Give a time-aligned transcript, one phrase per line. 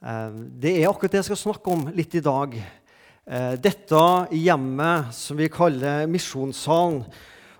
[0.00, 2.54] Eh, det er akkurat det jeg skal snakke om litt i dag.
[2.56, 7.02] Eh, dette hjemmet som vi kaller misjonssalen,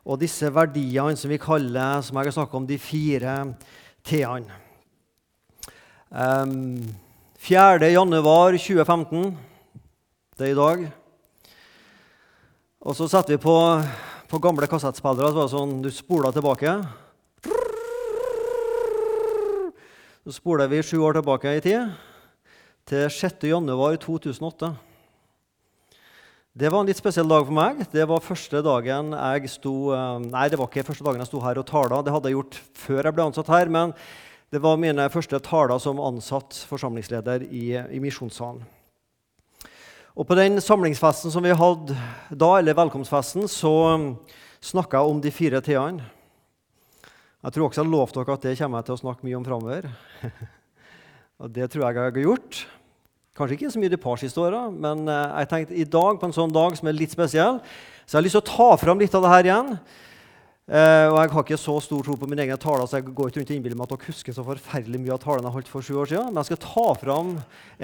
[0.00, 3.34] og disse verdiene som vi kaller som jeg har snakket om, de fire
[4.08, 4.57] t-ene.
[6.11, 7.91] 4.
[7.92, 9.36] januar 2015,
[10.41, 10.88] det er i dag.
[12.80, 13.54] Og så setter vi på,
[14.32, 15.30] på gamle kassettspillere.
[15.30, 16.75] Så var sånn, du spoler tilbake.
[20.25, 21.93] Så spoler vi sju år tilbake i tid,
[22.91, 23.45] til 6.
[23.46, 24.73] januar 2008.
[26.51, 27.84] Det var en litt spesiell dag for meg.
[27.92, 31.42] Det var første dagen jeg sto eh, Nei, det var ikke første dagen jeg sto
[31.45, 32.00] her og tala.
[32.02, 33.70] Det hadde jeg gjort før jeg ble ansatt her.
[33.70, 33.92] Men
[34.50, 38.64] det var mine første taler som ansatt forsamlingsleder i, i Misjonssalen.
[40.19, 41.95] Og på den samlingsfesten som vi hadde
[42.34, 43.72] da, eller velkomstfesten, så
[44.59, 46.11] snakka jeg om de fire t-ene.
[47.47, 49.47] Jeg tror også jeg lovte dere at det kommer jeg til å snakke mye om
[49.47, 49.88] framover.
[51.41, 52.62] og det tror jeg jeg har gjort.
[53.39, 56.28] Kanskje ikke så mye de par siste åra, men eh, jeg tenkte i dag, på
[56.28, 57.61] en sånn dag som er litt spesiell,
[58.05, 59.77] så jeg har lyst til å ta fram litt av det her igjen.
[60.70, 63.31] Uh, og Jeg har ikke så stor tro på mine egne taler, så jeg går
[63.31, 65.70] ikke rundt og innbiller meg at dere husker så forferdelig mye av talene jeg holdt
[65.72, 66.28] for sju år siden.
[66.31, 67.33] Men jeg skal ta fram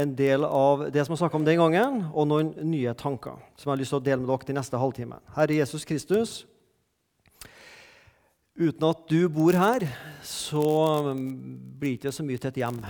[0.05, 3.67] en del av det som jeg snakka om den gangen, og noen nye tanker som
[3.67, 5.25] jeg har lyst til å dele med dere de neste halvtimen.
[5.35, 6.37] Herre Jesus Kristus,
[8.55, 9.89] uten at du bor her,
[10.23, 10.65] så
[11.11, 12.81] blir det ikke så mye til et hjem.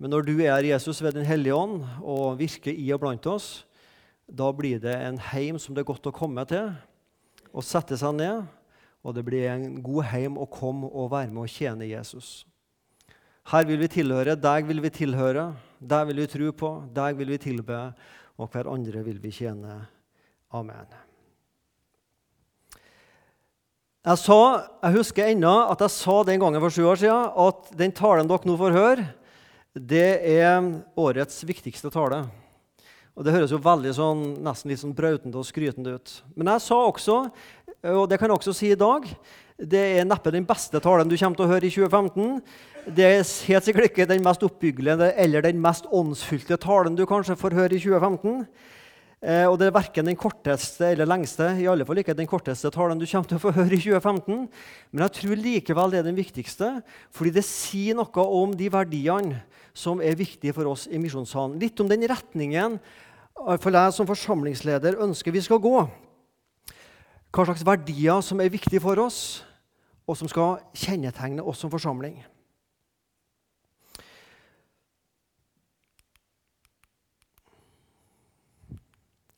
[0.00, 3.66] Men når du er Jesus ved Den hellige ånd og virker i og blant oss,
[4.24, 6.70] da blir det en heim som det er godt å komme til
[7.50, 8.46] og sette seg ned
[9.00, 12.44] og det blir en god heim å komme og være med og tjene Jesus.
[13.50, 17.32] Her vil vi tilhøre, deg vil vi tilhøre, deg vil vi tro på, deg vil
[17.32, 17.78] vi tilbe,
[18.36, 19.80] og hverandre vil vi tjene.
[20.52, 20.92] Amen.
[24.00, 24.36] Jeg, sa,
[24.84, 28.28] jeg husker ennå at jeg sa den gangen for sju år siden at den talen
[28.28, 29.08] dere nå får høre,
[29.74, 30.64] det er
[30.98, 32.24] årets viktigste tale.
[33.18, 36.12] Og Det høres jo veldig sånn, nesten litt sånn brautende og skrytende ut.
[36.38, 37.16] Men jeg sa også
[37.80, 39.06] og det kan jeg også si i dag.
[39.56, 42.42] Det er neppe den beste talen du kommer til å høre i 2015.
[42.96, 47.38] Det er helt sikkert ikke den mest oppbyggelige eller den mest åndsfylte talen du kanskje
[47.40, 48.44] får høre i 2015.
[49.20, 52.70] Eh, og det er verken den korteste eller lengste, i alle fall ikke den korteste
[52.72, 54.46] talen du kommer til å få høre i 2015.
[54.92, 56.70] Men jeg tror likevel det er den viktigste,
[57.12, 59.42] fordi det sier noe om de verdiene
[59.76, 61.60] som er viktige for oss i Misjonssalen.
[61.60, 62.80] Litt om den retningen
[63.60, 65.76] for jeg som forsamlingsleder ønsker vi skal gå
[67.30, 69.44] hva slags verdier som er viktige for oss,
[70.02, 72.16] og som skal kjennetegne oss som forsamling.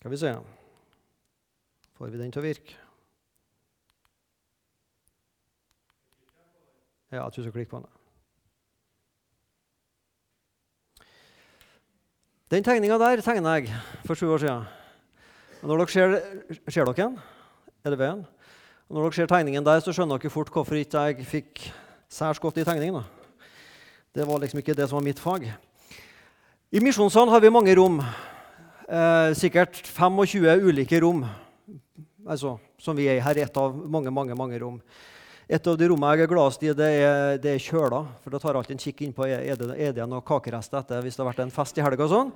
[0.02, 0.30] Skal vi se
[1.94, 2.72] Får vi den til å virke?
[7.12, 7.92] Ja, jeg klikker på den.
[12.50, 13.70] Den tegninga der tegna jeg
[14.02, 14.66] for sju år siden.
[15.62, 16.16] når dere ser,
[16.66, 17.16] ser dere den?
[17.84, 18.26] Er det veien?
[18.88, 21.64] Og når dere ser tegningen der, så skjønner dere fort hvorfor ikke jeg fikk
[22.10, 23.06] særs godt i tegningen.
[24.10, 25.46] Det var liksom ikke det som var mitt fag.
[26.72, 28.02] I Misjonssalen har vi mange rom.
[28.88, 31.22] Eh, sikkert 25 ulike rom
[32.26, 33.38] altså, som vi er i her.
[33.44, 34.80] Et av mange, mange, mange rom.
[35.48, 38.02] Et av de rommene jeg er gladest i, det er, det er kjøla.
[38.22, 40.80] For da tar jeg alltid en kikk inn på er det, er det noen kakerester
[40.80, 42.08] etter hvis det har vært en fest i helga.
[42.10, 42.32] Sånn.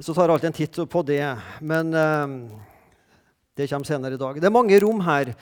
[0.00, 1.22] Så tar jeg alltid en titt på det.
[1.60, 2.34] Men eh,
[3.56, 4.40] det kommer senere i dag.
[4.40, 5.34] Det er mange rom her.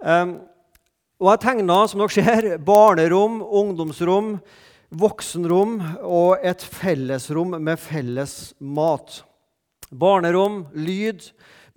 [0.00, 0.26] Eh,
[1.22, 4.34] og Jeg tegna som dere ser, barnerom, ungdomsrom,
[4.94, 9.22] voksenrom og et fellesrom med felles mat.
[9.94, 11.22] Barnerom, lyd,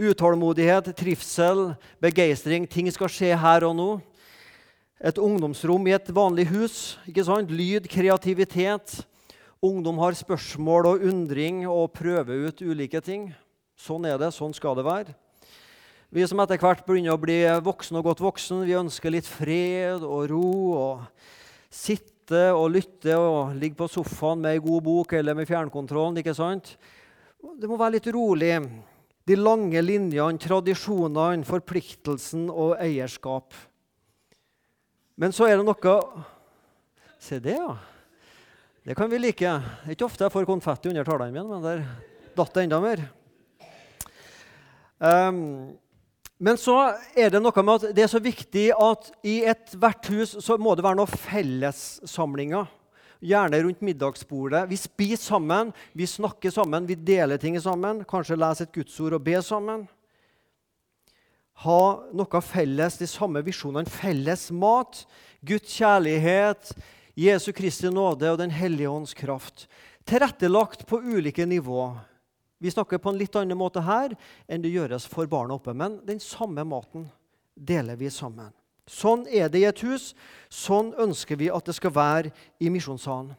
[0.02, 2.66] utålmodighet, trivsel, begeistring.
[2.66, 3.90] Ting skal skje her og nå.
[4.98, 6.98] Et ungdomsrom i et vanlig hus.
[7.06, 7.54] ikke sant?
[7.54, 9.04] Lyd, kreativitet.
[9.62, 13.30] Ungdom har spørsmål og undring og prøver ut ulike ting.
[13.78, 15.14] Sånn er det, sånn skal det være.
[16.10, 20.02] Vi som etter hvert begynner å bli voksen og godt voksen, vi ønsker litt fred
[20.02, 20.52] og ro.
[20.74, 21.02] og
[21.70, 26.18] Sitte og lytte og ligge på sofaen med ei god bok eller med fjernkontrollen.
[26.18, 26.80] ikke sant?
[27.38, 28.54] Det må være litt rolig.
[29.28, 33.56] De lange linjene, tradisjonene, forpliktelsen og eierskap.
[35.18, 36.00] Men så er det noe
[37.18, 37.74] Se det, ja.
[38.86, 39.42] Det kan vi like.
[39.42, 41.82] Det er ikke ofte jeg får konfetti under talene mine, men der
[42.38, 43.02] datt det enda mer.
[45.02, 45.40] Um,
[46.38, 46.76] men så
[47.18, 50.76] er det noe med at det er så viktig at i ethvert hus så må
[50.78, 52.70] det være noen fellessamlinger.
[53.20, 54.68] Gjerne rundt middagsbordet.
[54.70, 58.04] Vi spiser sammen, vi snakker sammen, vi deler ting sammen.
[58.08, 59.88] Kanskje leser et gudsord og ber sammen.
[61.66, 61.82] Ha
[62.14, 63.90] noe felles, de samme visjonene.
[63.90, 65.02] Felles mat,
[65.42, 66.76] Guds kjærlighet,
[67.18, 69.68] Jesu Kristi nåde og Den hellige ånds kraft.
[70.08, 71.98] tilrettelagt på ulike nivå.
[72.58, 74.16] Vi snakker på en litt annen måte her
[74.48, 77.10] enn det gjøres for barna oppe, men den samme maten
[77.54, 78.54] deler vi sammen.
[78.88, 80.14] Sånn er det i et hus.
[80.50, 82.32] Sånn ønsker vi at det skal være
[82.64, 83.36] i misjonssalen.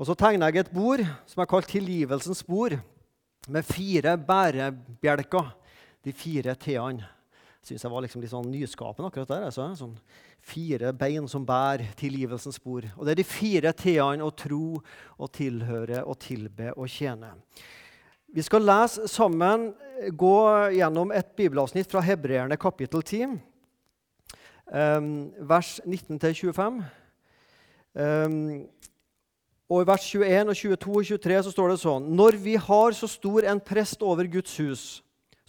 [0.00, 2.78] Og Så tegner jeg et bord som er kalt tilgivelsens bord,
[3.48, 5.56] med fire bærebjelker.
[6.04, 7.04] De fire t-ene.
[7.60, 9.10] Syns jeg var liksom litt sånn nyskapende.
[9.10, 9.44] akkurat der.
[9.50, 9.66] Altså.
[9.76, 9.98] Sånn
[10.40, 12.88] fire bein som bærer tilgivelsens bord.
[12.96, 14.80] Og Det er de fire t-ene å tro,
[15.18, 17.34] og tilhøre, og tilbe og tjene.
[18.32, 19.74] Vi skal lese sammen,
[20.16, 20.38] gå
[20.72, 23.40] gjennom et bibelavsnitt fra Hebreerne kapittel 10, um,
[24.70, 26.80] vers 19-25.
[27.90, 28.36] Um,
[29.70, 32.94] og I vers 21, og 22 og 23 så står det sånn Når vi har
[32.94, 34.84] så stor en prest over Guds hus,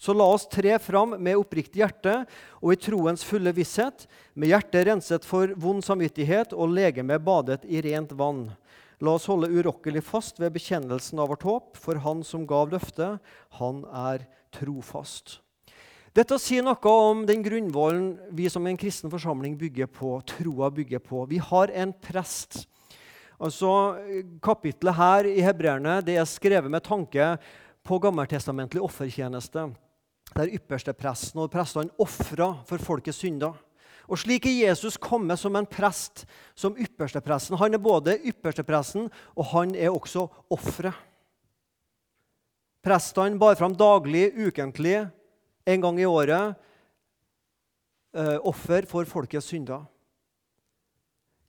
[0.02, 2.24] så la oss tre fram med oppriktig hjerte
[2.58, 7.84] og i troens fulle visshet, med hjertet renset for vond samvittighet og legemet badet i
[7.86, 8.48] rent vann.
[9.02, 13.22] La oss holde urokkelig fast ved bekjennelsen av vårt håp, for Han som gav løftet,
[13.58, 15.41] han er trofast.
[16.12, 21.00] Dette sier noe om den grunnvollen vi som en kristen forsamling bygger på, troa bygger
[21.00, 21.24] på.
[21.30, 22.66] Vi har en prest.
[23.40, 23.96] Altså,
[24.44, 27.38] Kapitlet her i Hebreerne det er skrevet med tanke
[27.88, 29.70] på gammeltestamentlig offertjeneste.
[30.36, 33.56] Der ypperste presten og prestene ofra for folkets synder.
[34.12, 36.26] Og slik er Jesus kommet som en prest,
[36.60, 37.56] som ypperstepresten.
[37.56, 41.08] Han er både ypperstepresten og han er også offeret.
[42.84, 45.06] Prestene bar fram daglig, ukentlig,
[45.66, 46.56] en gang i året
[48.16, 49.86] eh, offer for folkets synder.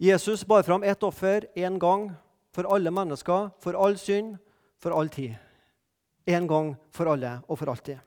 [0.03, 2.11] Jesus bar fram ett offer én gang
[2.53, 4.37] for alle mennesker, for all synd,
[4.79, 5.37] for all tid.
[6.27, 8.01] En gang for alle og for alltid.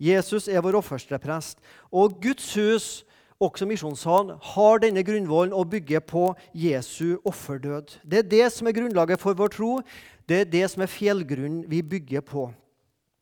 [0.00, 1.60] Jesus er vår offerste prest.
[1.92, 3.04] Og Guds hus
[3.40, 7.98] også misjonssalen, har denne grunnvollen å bygge på Jesu offerdød.
[8.04, 9.72] Det er det som er grunnlaget for vår tro.
[10.28, 12.48] Det er det som er fjellgrunnen vi bygger på.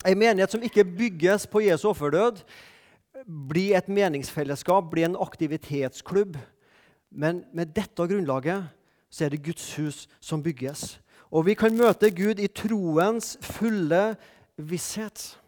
[0.04, 2.42] En menighet som ikke bygges på Jesu offerdød,
[3.24, 6.36] blir et meningsfellesskap, blir en aktivitetsklubb.
[7.10, 8.66] Men med dette grunnlaget
[9.08, 10.98] så er det Guds hus som bygges.
[11.32, 14.14] Og vi kan møte Gud i troens fulle
[14.58, 15.38] visshet.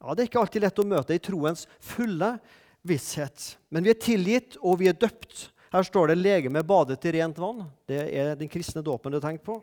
[0.00, 2.38] Ja, Det er ikke alltid lett å møte i troens fulle
[2.86, 3.56] visshet.
[3.68, 5.50] Men vi er tilgitt, og vi er døpt.
[5.72, 7.68] Her står det 'legeme badet i rent vann'.
[7.86, 9.62] Det er den kristne dåpen du har tenkt på.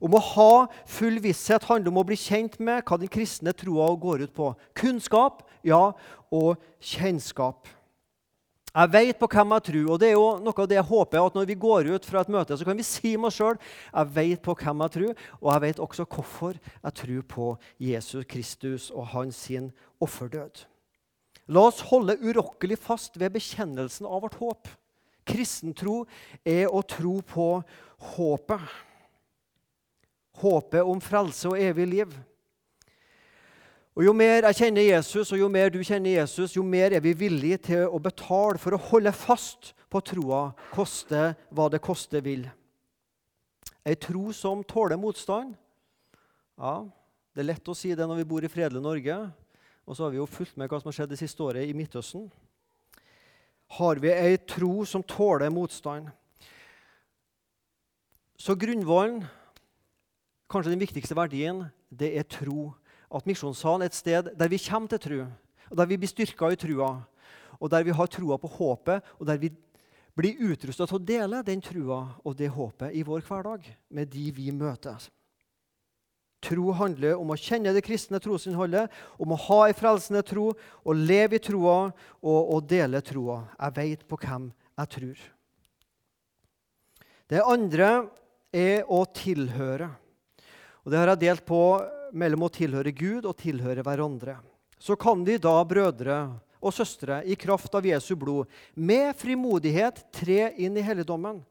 [0.00, 0.50] Om å ha
[0.88, 4.52] full visshet handler om å bli kjent med hva den kristne troa går ut på.
[4.76, 5.90] Kunnskap, ja,
[6.30, 7.70] og kjennskap.
[8.76, 11.22] Jeg vet på hvem jeg tror, og det er jo noe av det jeg håper
[11.24, 13.56] at når vi går ut fra et møte, så kan vi si med oss sjøl
[13.56, 17.46] jeg vet på hvem jeg tror, og jeg vet også hvorfor jeg tror på
[17.80, 19.70] Jesus Kristus og hans sin
[20.04, 20.66] offerdød.
[21.48, 24.68] La oss holde urokkelig fast ved bekjennelsen av vårt håp.
[25.26, 26.02] Kristentro
[26.44, 27.48] er å tro på
[28.12, 28.76] håpet.
[30.40, 32.16] Håpet om frelse og evig liv.
[33.96, 37.00] Og Jo mer jeg kjenner Jesus, og jo mer du kjenner Jesus, jo mer er
[37.00, 42.20] vi villige til å betale for å holde fast på troa, koste hva det koste
[42.20, 42.44] vil.
[43.86, 45.54] Ei tro som tåler motstand.
[46.58, 46.84] Ja,
[47.32, 49.16] Det er lett å si det når vi bor i fredelig Norge.
[49.84, 51.74] Og så har vi jo fulgt med hva som har skjedd det siste året i
[51.76, 52.30] Midtøsten.
[53.76, 56.08] Har vi ei tro som tåler motstand?
[58.40, 59.20] Så grunnvollen,
[60.50, 62.72] kanskje den viktigste verdien, det er tro.
[63.10, 65.20] At misjonssalen er et sted der vi kommer til tro,
[65.70, 66.90] og der vi blir styrka i trua,
[67.60, 69.52] og der vi har trua på håpet, og der vi
[70.16, 74.30] blir utrusta til å dele den trua og det håpet i vår hverdag med de
[74.32, 74.96] vi møter.
[76.46, 80.50] Tro handler om å kjenne det kristne trosinnholdet, om å ha ei frelsende tro,
[80.84, 81.90] å leve i troa
[82.22, 83.42] og å dele troa.
[83.56, 85.24] Jeg veit på hvem jeg tror.
[87.26, 87.90] Det andre
[88.54, 89.90] er å tilhøre.
[90.86, 91.60] Og Det har jeg delt på
[92.14, 94.38] mellom å tilhøre Gud og tilhøre hverandre.
[94.78, 96.20] Så kan vi da, brødre
[96.62, 101.42] og søstre, i kraft av Jesu blod, med frimodighet tre inn i helligdommen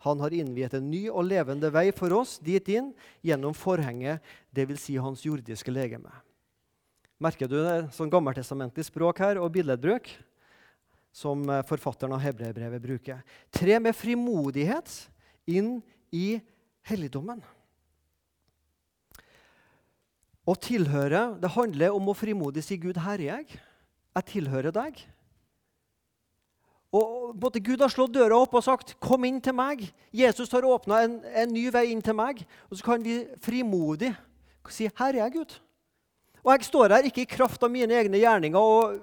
[0.00, 2.88] han har innviet en ny og levende vei for oss dit inn
[3.26, 4.86] gjennom forhenget, dvs.
[4.86, 6.12] Si hans jordiske legeme.
[7.20, 10.08] Merker du det sånn gammeltestamentlig språk her og billedbruk?
[11.12, 13.20] Som eh, forfatteren av hebreerbrevet bruker.
[13.52, 14.88] Tre med frimodighet
[15.52, 15.82] inn
[16.16, 16.38] i
[16.88, 17.42] helligdommen.
[20.50, 23.58] Å tilhøre det handler om å frimodig si 'Gud, her er jeg'.
[24.16, 24.98] Jeg tilhører deg.
[26.90, 29.92] Og både Gud har slått døra opp og sagt 'Kom inn til meg'.
[30.12, 32.42] Jesus har åpna en, en, ny vei inn til meg.
[32.70, 34.16] Og så kan vi frimodig
[34.68, 35.60] si 'Her er jeg, Gud'.
[36.42, 39.00] Og jeg står her ikke i kraft av mine egne gjerninger og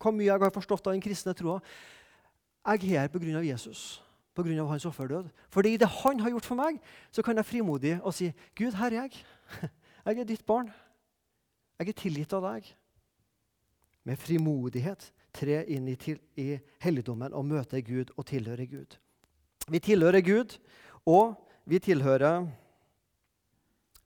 [0.00, 1.60] hvor mye jeg har forstått av den kristne troa.
[2.66, 3.42] Jeg er her pga.
[3.44, 4.02] Jesus.
[4.34, 4.66] pga.
[4.66, 5.28] hans offerdød.
[5.50, 6.80] Fordi det han har gjort for meg,
[7.12, 9.12] så kan jeg frimodig og si, 'Gud, her er jeg.
[10.02, 10.70] Jeg er ditt barn.
[11.78, 12.72] Jeg er tilgitt av deg.'
[14.02, 18.96] Med frimodighet tre inn i, til, i helligdommen og møte Gud og tilhøre Gud.
[19.70, 20.56] Vi tilhører Gud,
[21.06, 22.48] og vi tilhører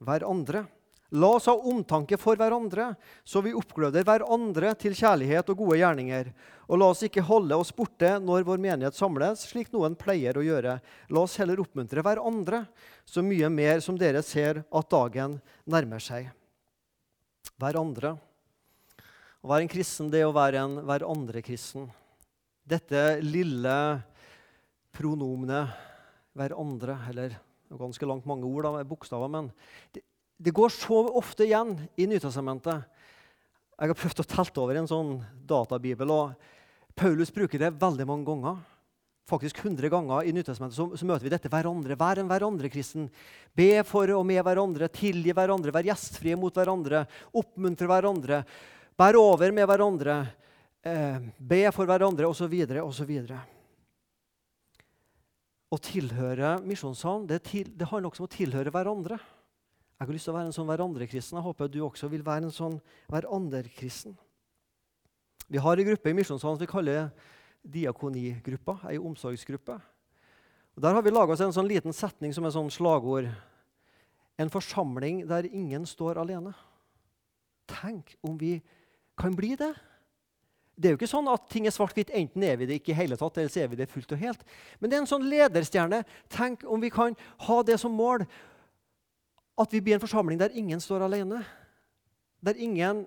[0.04, 0.66] hverandre.
[1.14, 2.88] La oss ha omtanke for hverandre,
[3.22, 6.32] så vi oppgløder hverandre til kjærlighet og gode gjerninger.
[6.66, 10.42] Og la oss ikke holde oss borte når vår menighet samles, slik noen pleier å
[10.42, 10.80] gjøre.
[11.14, 12.64] La oss heller oppmuntre hverandre,
[13.06, 15.38] så mye mer som dere ser at dagen
[15.70, 16.32] nærmer seg.
[17.62, 18.16] Hverandre.
[19.46, 21.86] Å være en kristen, det er å være en hverandre-kristen.
[22.66, 23.76] Dette lille
[24.96, 25.70] pronomenet
[26.34, 27.38] 'hverandre', eller
[27.70, 29.52] ganske langt mange ord, da, bokstaver, men
[29.94, 30.02] det,
[30.36, 32.84] det går så ofte igjen i Nytestamentet.
[33.76, 35.12] Jeg har prøvd å telle over en sånn
[35.48, 36.10] databibel.
[36.10, 36.34] og
[36.96, 38.56] Paulus bruker det veldig mange ganger.
[39.26, 41.96] Faktisk 100 ganger i Nytestamentet så, så møter vi dette hverandre.
[41.98, 43.08] Vær en hverandre-kristen.
[43.56, 47.04] Be for og med hverandre, tilgi hverandre, vær gjestfrie mot hverandre,
[47.36, 48.42] oppmuntre hverandre,
[48.96, 50.16] bær over med hverandre,
[50.86, 52.54] eh, be for hverandre osv.
[52.84, 53.12] osv.
[55.66, 59.18] Å tilhøre Misjonssalen det, til, det handler også om å tilhøre hverandre.
[59.96, 61.38] Jeg har lyst til å være en sånn hverandre-kristen.
[61.38, 62.74] Jeg håper du også vil være en sånn
[63.08, 64.12] hverandre-kristen.
[65.48, 67.06] Vi har en gruppe i Misjonssalen vi kaller
[67.64, 69.78] diakonigruppa, ei omsorgsgruppe.
[70.76, 73.30] Og der har vi laga oss en sånn liten setning som er sånn slagord.
[74.36, 76.52] En forsamling der ingen står alene.
[77.70, 78.58] Tenk om vi
[79.16, 79.72] kan bli det.
[80.76, 82.12] Det er jo ikke sånn at ting er svart-hvitt.
[82.12, 84.20] Enten er vi det ikke i hele tatt, eller så er vi det fullt og
[84.20, 84.44] helt.
[84.76, 86.02] Men det er en sånn lederstjerne.
[86.28, 87.16] Tenk om vi kan
[87.48, 88.26] ha det som mål
[89.56, 91.40] at vi blir en forsamling der ingen står alene.
[92.44, 93.06] Der ingen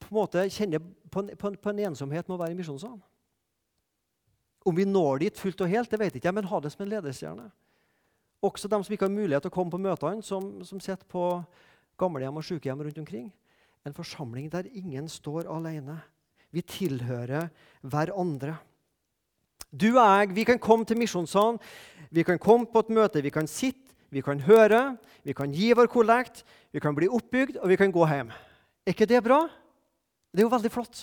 [0.00, 2.58] på en måte kjenner på en, på en, på en ensomhet med å være i
[2.58, 3.02] misjonssalen.
[4.66, 6.82] Om vi når dit fullt og helt, det vet jeg ikke, men ha det som
[6.82, 7.46] en ledestjerne.
[8.44, 11.22] Også de som ikke har mulighet til å komme på møtene, som, som sitter på
[11.98, 13.28] gamlehjem og sykehjem rundt omkring.
[13.86, 16.00] En forsamling der ingen står alene.
[16.54, 17.48] Vi tilhører
[17.86, 18.56] hverandre.
[19.70, 21.58] Du og jeg vi kan komme til misjonssalen,
[22.10, 23.85] vi kan komme på et møte, vi kan sitte
[24.16, 24.96] vi kan høre,
[25.28, 26.40] vi kan gi vår kollekt,
[26.72, 28.30] vi kan bli oppbygd, og vi kan gå hjem.
[28.86, 29.42] Er ikke det bra?
[30.32, 31.02] Det er jo veldig flott.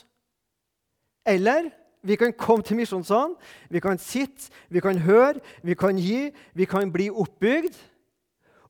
[1.29, 1.70] Eller
[2.01, 3.36] vi kan komme til misjonssalen,
[3.70, 7.77] vi kan sitte, vi kan høre, vi kan gi, vi kan bli oppbygd.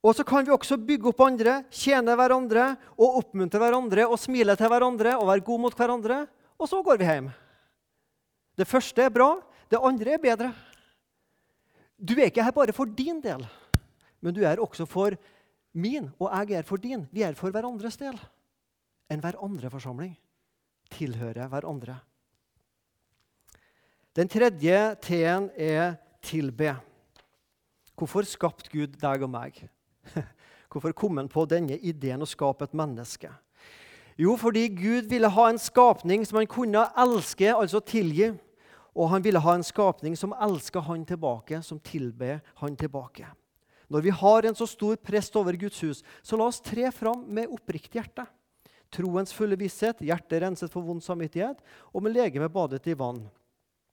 [0.03, 4.59] Og så kan vi også bygge opp andre, tjene hverandre og oppmuntre hverandre og smile
[4.59, 6.25] til hverandre og være gode mot hverandre.
[6.59, 7.31] Og så går vi hjem.
[8.59, 9.37] Det første er bra,
[9.71, 10.53] det andre er bedre.
[11.95, 13.47] Du er ikke her bare for din del
[14.23, 15.17] men du er også for
[15.73, 17.07] min, og jeg er for din.
[17.11, 18.15] Vi er for hverandres del.
[19.11, 20.15] En hverandre-forsamling.
[20.93, 21.97] Tilhører hverandre.
[24.15, 26.75] Den tredje T-en er tilbe.
[27.97, 29.57] Hvorfor skapte Gud deg og meg?
[30.71, 33.31] Hvorfor kom han på denne ideen å skape et menneske?
[34.17, 38.31] Jo, fordi Gud ville ha en skapning som han kunne elske, altså tilgi.
[38.93, 43.25] Og han ville ha en skapning som elska han tilbake, som tilber han tilbake.
[43.93, 47.27] Når vi har en så stor prest over Guds hus, så la oss tre fram
[47.29, 48.25] med oppriktig hjerte.
[48.93, 51.61] Troens fulle visshet, hjertet renset for vond samvittighet,
[51.93, 53.21] og med legeme badet i vann.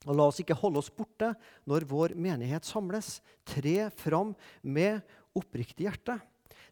[0.09, 1.35] Og la oss ikke holde oss borte
[1.69, 3.19] når vår menighet samles.
[3.45, 4.33] Tre fram
[4.65, 5.05] med
[5.37, 6.17] oppriktig hjerte.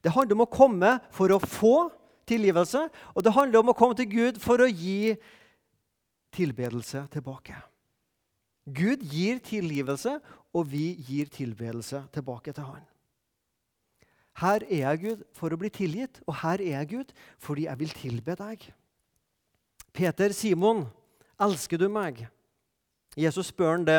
[0.01, 1.77] Det handler om å komme for å få
[2.29, 5.17] tilgivelse, og det handler om å komme til Gud for å gi
[6.37, 7.57] tilbedelse tilbake.
[8.69, 10.19] Gud gir tilgivelse,
[10.57, 12.85] og vi gir tilbedelse tilbake til Han.
[14.39, 17.81] Her er jeg, Gud, for å bli tilgitt, og her er jeg, Gud, fordi jeg
[17.81, 18.69] vil tilbe deg.
[19.95, 20.85] Peter, Simon,
[21.43, 22.23] elsker du meg?
[23.19, 23.99] Jesus spør han det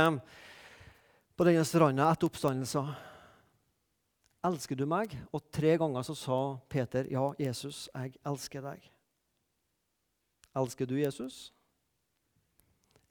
[1.36, 2.94] på denne stranda etter oppstandelsen.
[4.48, 5.18] Elsker du meg?
[5.36, 6.40] Og tre ganger så sa
[6.72, 8.86] Peter, ja, Jesus, jeg elsker deg.
[10.56, 11.50] Elsker du Jesus?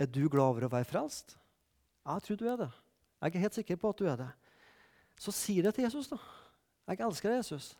[0.00, 1.36] Er du glad over å være frelst?
[2.08, 2.72] Jeg tror du er det.
[3.20, 4.32] Jeg er helt sikker på at du er det.
[5.20, 6.16] Så si det til Jesus, da.
[6.88, 7.76] Jeg elsker Jesus.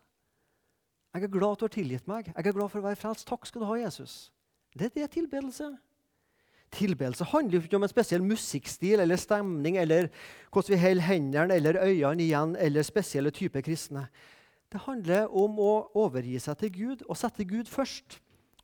[1.13, 2.27] Jeg er glad at du har tilgitt meg.
[2.29, 3.25] Jeg er glad for å være frelst.
[3.27, 4.29] Takk skal du ha, Jesus.
[4.77, 5.71] Det, det er tilbedelse.
[6.69, 10.11] Tilbedelse handler jo ikke om en spesiell musikkstil eller stemning eller
[10.53, 14.05] hvordan vi holder hendene eller øynene igjen eller spesielle typer kristne.
[14.69, 18.19] Det handler om å overgi seg til Gud og sette Gud først.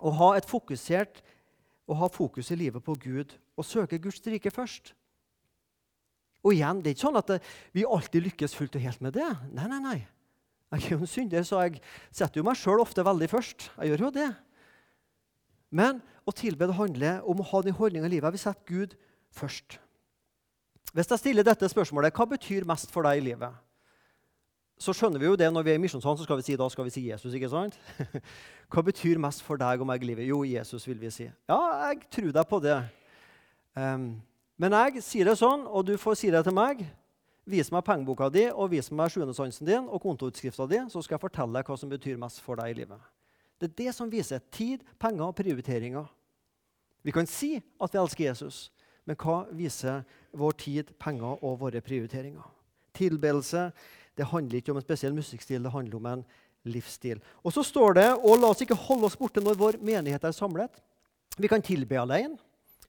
[0.05, 1.23] Og ha et fokusert
[1.89, 4.93] og ha fokus i livet på Gud og søke Guds rike først.
[6.45, 7.31] Og igjen, Det er ikke sånn at
[7.73, 9.31] vi alltid lykkes fullt og helt med det.
[9.49, 9.99] Nei, nei, nei.
[10.73, 11.79] Jeg er jo en synder, så jeg
[12.09, 13.69] setter jo meg sjøl ofte veldig først.
[13.77, 14.29] Jeg gjør jo det.
[15.75, 18.33] Men å tilbe handler om å ha den holdninga i livet.
[18.33, 18.95] Vi setter Gud
[19.35, 19.77] først.
[20.95, 23.61] Hvis jeg stiller dette spørsmålet, hva betyr mest for deg i livet?
[24.79, 26.67] Så skjønner vi jo det når vi er i misjonssalen, så skal vi si da
[26.71, 27.35] skal vi si Jesus.
[27.35, 27.77] ikke sant?
[28.71, 30.27] Hva betyr mest for deg og meg i livet?
[30.27, 31.29] Jo, Jesus, vil vi si.
[31.47, 32.77] Ja, jeg tror deg på det.
[33.75, 34.09] Um,
[34.59, 36.83] men jeg sier det sånn, og du får si det til meg.
[37.45, 41.25] Vis meg pengeboka di og vis meg sjuendesansen din og kontoutskrifta di, så skal jeg
[41.27, 43.01] fortelle deg hva som betyr mest for deg i livet.
[43.61, 46.07] Det er det som viser tid, penger og prioriteringer.
[47.05, 48.71] Vi kan si at vi elsker Jesus,
[49.05, 50.01] men hva viser
[50.33, 52.49] vår tid, penger og våre prioriteringer?
[52.97, 53.69] Tilbedelse
[54.17, 56.25] det handler ikke om en spesiell musikkstil, det handler om en
[56.65, 57.21] livsstil.
[57.45, 60.35] Og så står det og la oss ikke holde oss borte når vår menighet er
[60.35, 60.81] samlet.
[61.37, 62.39] Vi kan tilbe alene.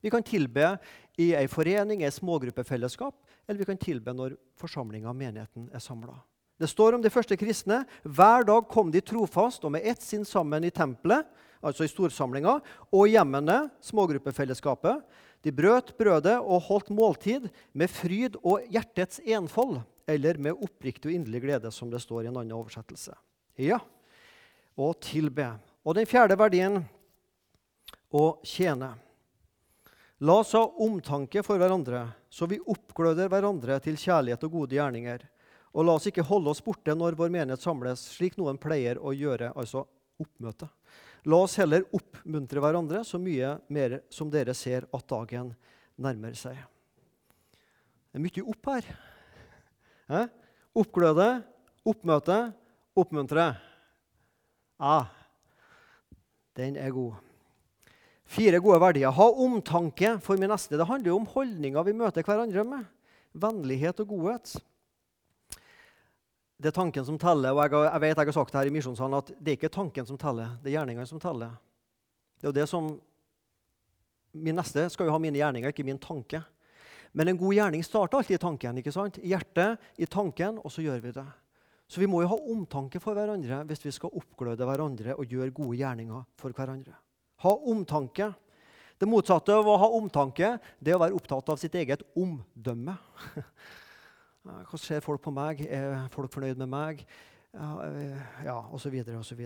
[0.01, 0.75] Vi kan tilbe
[1.19, 3.15] i ei forening, ei smågruppefellesskap,
[3.47, 6.17] eller vi kan tilbe når forsamlinga av menigheten er samla.
[6.57, 7.83] Det står om de første kristne.
[8.03, 11.27] Hver dag kom de trofast og med ett sinn sammen i tempelet,
[11.61, 12.57] altså i storsamlinga,
[12.93, 15.03] og hjemmene, smågruppefellesskapet.
[15.45, 21.17] De brøt brødet og holdt måltid med fryd og hjertets enfold, eller med oppriktig og
[21.19, 23.13] inderlig glede, som det står i en annen oversettelse.
[23.61, 23.79] Ja,
[24.77, 25.51] og tilbe.
[25.85, 26.81] Og den fjerde verdien
[28.13, 28.95] å tjene.
[30.19, 35.25] La oss ha omtanke for hverandre, så vi oppgløder hverandre til kjærlighet og gode gjerninger.
[35.77, 39.13] Og la oss ikke holde oss borte når vår menighet samles, slik noen pleier å
[39.13, 39.83] gjøre, altså
[40.17, 40.71] oppmøte.
[41.29, 45.51] La oss heller oppmuntre hverandre så mye mer som dere ser at dagen
[46.01, 46.57] nærmer seg.
[48.09, 48.89] Det er mye opp her.
[50.17, 50.33] Eh?
[50.81, 51.29] Oppgløde,
[51.85, 52.39] oppmøte,
[52.97, 53.51] oppmuntre.
[54.81, 54.99] Ja,
[56.57, 57.26] den er god.
[58.27, 59.13] Fire gode verdier.
[59.15, 60.75] Ha omtanke for min neste.
[60.75, 62.89] Det handler jo om holdninger vi møter hverandre med.
[63.37, 64.57] Vennlighet og godhet.
[66.57, 67.53] Det er tanken som teller.
[67.53, 69.71] og jeg, jeg vet jeg har sagt det her i misjonssalen at det er ikke
[69.73, 71.53] tanken som teller, det er gjerningene som teller.
[72.37, 72.95] Det er jo det som
[74.37, 76.43] Min neste skal jo ha mine gjerninger, ikke min tanke.
[77.15, 78.77] Men en god gjerning starter alltid i tanken.
[78.77, 79.17] ikke sant?
[79.17, 81.25] I hjertet, i tanken, og så gjør vi det.
[81.87, 85.55] Så vi må jo ha omtanke for hverandre hvis vi skal oppgløde hverandre og gjøre
[85.55, 86.93] gode gjerninger for hverandre.
[87.45, 88.31] Ha omtanke.
[88.97, 92.95] Det motsatte av å ha omtanke det er å være opptatt av sitt eget omdømme.
[94.69, 95.61] Hva ser folk på meg?
[95.67, 97.03] Er folk fornøyd med meg?
[97.53, 98.95] Ja, osv.
[99.19, 99.43] osv.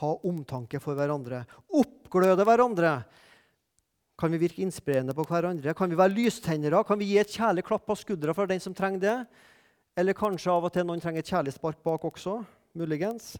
[0.00, 1.44] Ha omtanke for hverandre.
[1.70, 2.92] Oppgløde hverandre.
[4.18, 5.74] Kan vi virke inspirerende på hverandre?
[5.78, 6.82] Kan vi være lystennere?
[6.86, 9.18] Kan vi gi et kjærlig klapp på skuldra for den som trenger det?
[9.98, 12.40] Eller kanskje av og til noen trenger et kjærlig spark bak også?
[12.78, 13.36] Muligens.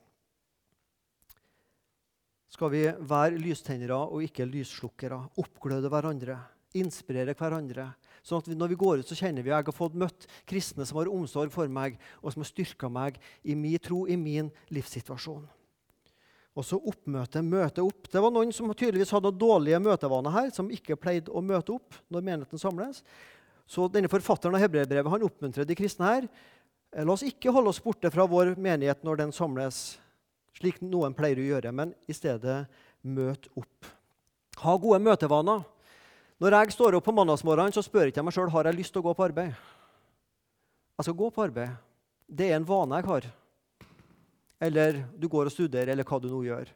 [2.48, 5.20] Skal vi være lystennere og ikke lysslukkere?
[5.40, 6.38] Oppgløde hverandre?
[6.80, 7.90] Inspirere hverandre?
[8.24, 10.26] Sånn at vi, når vi går ut, så kjenner vi at jeg har fått møtt
[10.48, 14.16] kristne som har omsorg for meg, og som har styrka meg i min tro, i
[14.20, 15.46] min livssituasjon.
[16.58, 18.08] Og så oppmøte, møte opp.
[18.10, 22.00] Det var noen som tydeligvis hadde dårlige møtevaner her, som ikke pleide å møte opp
[22.10, 23.04] når menigheten samles.
[23.68, 26.26] Så denne Forfatteren av Hebreerbrevet oppmuntrer de kristne her.
[26.90, 29.98] Eh, la oss ikke holde oss borte fra vår menighet når den samles,
[30.58, 32.64] slik noen pleier å gjøre, men i stedet
[33.06, 33.90] møt opp.
[34.62, 35.62] Ha gode møtevaner.
[36.38, 38.94] Når jeg står opp på mandagsmorgenen, så spør jeg ikke meg sjøl har jeg lyst
[38.94, 39.54] til å gå på arbeid.
[40.98, 41.78] Jeg skal gå på arbeid.
[42.26, 43.30] Det er en vane jeg har.
[44.68, 46.70] Eller du går og studerer, eller hva du nå gjør.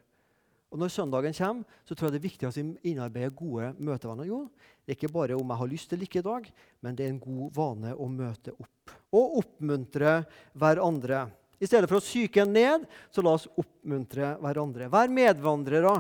[0.72, 2.52] Og Når søndagen kommer, så tror jeg det er viktig å
[2.88, 4.30] innarbeide gode møtevaner.
[4.30, 4.46] Jo,
[4.80, 6.46] det er ikke bare om jeg har lyst til ikke i dag,
[6.80, 8.94] men det er en god vane å møte opp.
[9.12, 10.22] Og oppmuntre
[10.56, 11.26] hverandre.
[11.62, 14.88] I stedet for å psyke ned, så la oss oppmuntre hverandre.
[14.90, 15.94] Vær medvandrere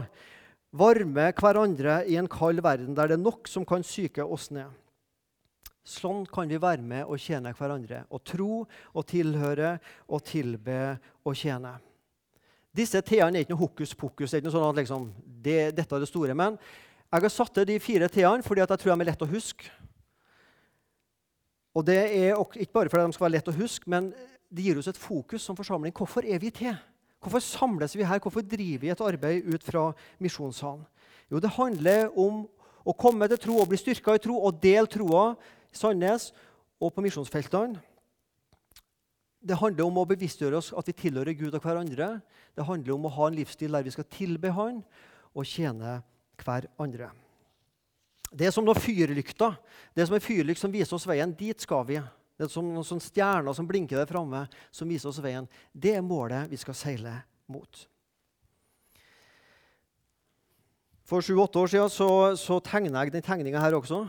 [0.72, 4.70] varme hverandre i en kald verden der det er nok som kan syke oss ned.
[5.86, 8.04] Sånn kan vi være med og tjene hverandre.
[8.14, 9.76] Og tro og tilhøre
[10.08, 10.96] og tilbe
[11.26, 11.74] og tjene.
[12.72, 14.30] Disse t-ene er ikke noe hokus pokus.
[14.30, 15.08] Det er ikke noe sånn at liksom,
[15.44, 16.36] det, dette er det store.
[16.38, 16.56] Men
[17.12, 19.70] jeg har satt til de fire t-ene fordi jeg tror de er lett å huske.
[21.76, 24.10] Og det er ikke bare fordi de skal være lett å huske, men
[24.52, 25.94] det gir oss et fokus som forsamling.
[25.96, 26.76] Hvorfor er vi til?
[27.22, 28.20] Hvorfor samles vi her?
[28.20, 30.84] Hvorfor driver vi et arbeid ut fra misjonssalen?
[31.30, 32.42] Jo, det handler om
[32.84, 35.32] å komme til tro og bli styrka i tro og dele troa
[35.72, 36.32] i Sandnes
[36.82, 37.80] og på misjonsfeltene.
[39.42, 42.20] Det handler om å bevisstgjøre oss at vi tilhører Gud og hverandre.
[42.54, 44.82] Det handler om å ha en livsstil der vi skal tilbe Han
[45.32, 46.00] og tjene
[46.42, 47.08] hverandre.
[48.32, 49.56] Det er som noen fyrlykter.
[49.92, 51.34] Det er som en fyrlykt som viser oss veien.
[51.36, 51.98] Dit skal vi.
[52.42, 55.46] Det er noen sånne stjerner som blinker der framme, som viser oss veien.
[55.70, 57.14] Det er målet vi skal seile
[57.46, 57.84] mot.
[61.06, 62.08] For sju-åtte år siden så,
[62.40, 64.00] så tegna jeg den tegninga her også.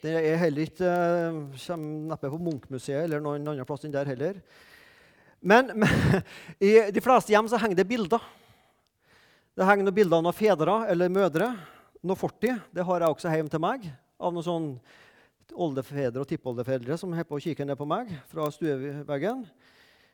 [0.00, 4.08] Det er heller ikke eh, kommer neppe på Munch-museet eller noen annen plass enn der
[4.12, 4.38] heller.
[5.40, 6.20] Men, men,
[6.60, 8.24] i de fleste hjem så henger det bilder.
[9.56, 11.52] Det henger noen bilder av noen fedre eller mødre.
[12.04, 12.60] Noe fortid.
[12.76, 13.88] Det har jeg også hjemme til meg.
[14.20, 14.68] Av noen sånn
[15.54, 19.44] oldefedre og tippoldefedre som holder på å kikke ned på meg fra stueveggen.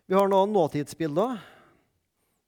[0.07, 1.37] Vi har noen nåtidsbilder.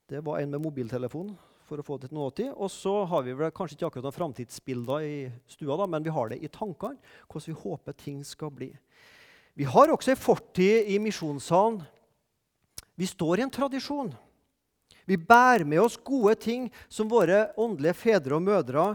[0.09, 1.35] Det var en med mobiltelefon
[1.69, 2.53] for å få det til nåtid.
[2.57, 5.17] Og så har vi vel kanskje ikke akkurat noen framtidsbilder i
[5.51, 6.97] stua, da, men vi har det i tankene,
[7.29, 8.71] hvordan vi håper ting skal bli.
[9.59, 11.83] Vi har også en fortid i misjonssalen.
[12.99, 14.13] Vi står i en tradisjon.
[15.09, 18.93] Vi bærer med oss gode ting som våre åndelige fedre og mødre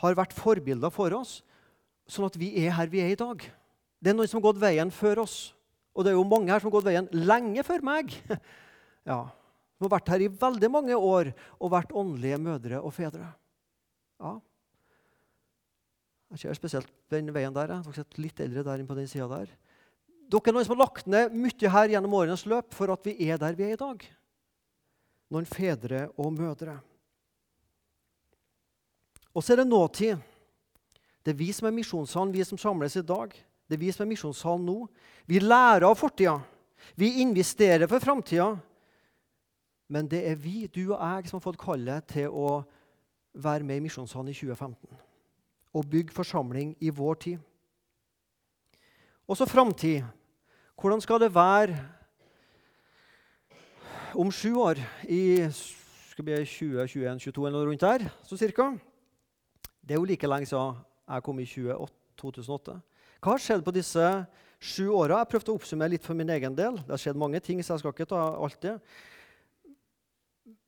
[0.00, 1.40] har vært forbilder for oss,
[2.12, 3.42] sånn at vi er her vi er i dag.
[4.00, 5.38] Det er noen som har gått veien før oss.
[5.94, 8.16] Og det er jo mange her som har gått veien lenge før meg.
[9.08, 9.30] Ja,
[9.78, 13.30] Som har vært her i veldig mange år og vært åndelige mødre og fedre.
[14.20, 14.34] Ja.
[16.30, 17.72] Jeg ser spesielt den veien der.
[17.80, 19.48] Jeg er litt eldre der inne på den sida der.
[20.30, 23.16] Dere er noen som har lagt ned mye her gjennom årenes løp for at vi
[23.32, 24.04] er der vi er i dag.
[25.32, 26.76] Noen fedre og mødre.
[29.32, 30.29] Og så er det nåtid.
[31.24, 33.34] Det er vi som er misjonssalen, vi som samles i dag.
[33.68, 34.78] Det er vi som er misjonssalen nå.
[35.28, 36.38] Vi lærer av fortida.
[36.96, 38.54] Vi investerer for framtida.
[39.90, 42.60] Men det er vi, du og jeg, som har fått kallet til å
[43.34, 44.76] være med i Misjonssalen i 2015.
[45.74, 47.40] Og bygge forsamling i vår tid.
[49.26, 50.06] Og så framtid.
[50.80, 51.76] Hvordan skal det være
[54.14, 54.78] om sju år?
[55.06, 58.70] I 2021-2022 eller noe rundt der, så cirka.
[59.82, 60.78] Det er jo like lenge siden
[61.10, 62.76] jeg kom i 2008.
[63.20, 64.04] Hva har skjedd på disse
[64.60, 65.20] sju åra?
[65.22, 66.78] Jeg prøvde å oppsummere litt for min egen del.
[66.84, 68.76] Det har skjedd mange ting, så jeg skal ikke ta alt det.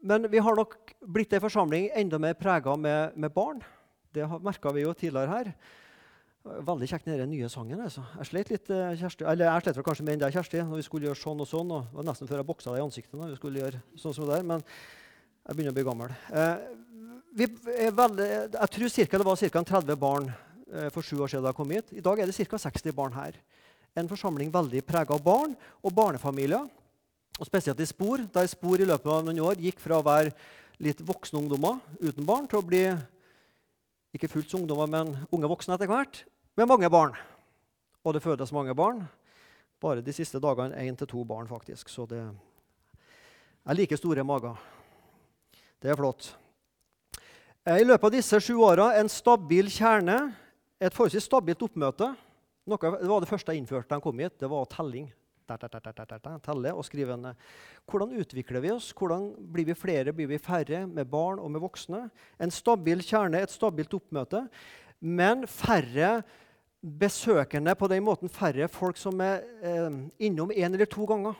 [0.02, 0.74] Men vi har nok
[1.14, 3.62] blitt ei forsamling enda mer prega med, med, barn.
[4.12, 5.52] Det merka vi jo tidligere her.
[6.42, 7.80] Veldig kjekt med den nye sangen.
[7.84, 8.02] Altså.
[8.18, 10.86] Jeg slet litt, eh, Kjersti, eller jeg slet kanskje med enn deg, Kjersti, når vi
[10.88, 11.70] skulle gjøre sånn og sånn.
[11.70, 13.14] og Det var nesten før jeg boksa deg i ansiktet.
[13.14, 14.64] når vi skulle gjøre sånn som det der, Men
[15.46, 16.16] jeg begynner å bli gammel.
[16.34, 16.56] Eh,
[17.32, 19.62] veldig, jeg tror cirka, det var ca.
[19.62, 20.28] 30 barn
[20.72, 21.92] eh, for sju år siden jeg kom hit.
[21.92, 22.58] I dag er det ca.
[22.58, 23.38] 60 barn her.
[23.96, 26.68] En forsamling veldig prega av barn og barnefamilier.
[27.40, 30.34] Og spesielt i Spor, der Spor i løpet av noen år gikk fra å være
[30.82, 32.84] litt voksne ungdommer uten barn til å bli
[34.12, 36.24] ikke fullt så ungdommer, men unge voksne etter hvert,
[36.58, 37.14] med mange barn.
[38.04, 39.06] Og det fødes mange barn.
[39.80, 41.88] Bare de siste dagene én til to barn, faktisk.
[41.88, 44.58] Så det er like store mager.
[45.80, 46.34] Det er flott.
[47.62, 50.16] I løpet av disse sju åra en stabil kjerne,
[50.82, 52.08] et forholdsvis stabilt oppmøte.
[52.66, 54.34] Noe, det var det første jeg innførte da jeg kom hit.
[54.42, 55.04] Det var telling.
[55.46, 57.38] Der, der, der, telle og skrive ned.
[57.86, 58.88] Hvordan utvikler vi oss?
[58.98, 62.02] Hvordan Blir vi flere, blir vi færre, med barn og med voksne?
[62.42, 64.42] En stabil kjerne, et stabilt oppmøte.
[64.98, 66.24] Men færre
[66.82, 68.32] besøkende på den måten.
[68.32, 71.38] Færre folk som er eh, innom én eller to ganger.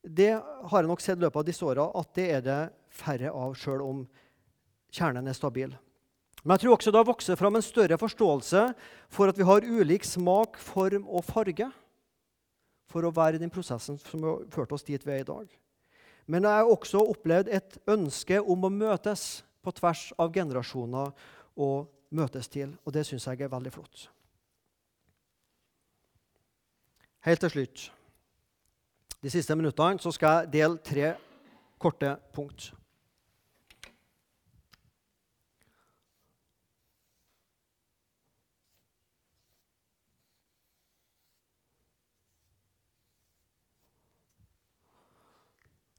[0.00, 3.28] Det har jeg nok sett i løpet av disse åra at det er det færre
[3.28, 4.04] av, sjøl om
[4.92, 5.72] kjernen er stabil.
[6.42, 8.62] Men jeg tror også det har vokst fram en større forståelse
[9.12, 11.68] for at vi har ulik smak, form og farge
[12.90, 15.46] for å være i den prosessen som har ført oss dit vi er i dag.
[16.26, 21.14] Men jeg har også opplevd et ønske om å møtes på tvers av generasjoner
[21.62, 24.06] og møtes til, og det syns jeg er veldig flott.
[27.22, 27.82] Helt til slutt,
[29.22, 31.12] de siste minuttene, så skal jeg dele tre
[31.78, 32.72] korte punkt.